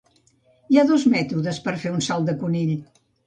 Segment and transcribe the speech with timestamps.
[0.71, 2.75] Hi ha dos mètodes per fer un salt de conill.